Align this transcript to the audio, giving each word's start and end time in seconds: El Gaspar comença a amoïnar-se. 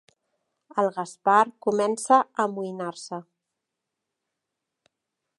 El 0.83 0.87
Gaspar 0.93 1.41
comença 1.65 2.17
a 2.21 2.45
amoïnar-se. 2.45 3.19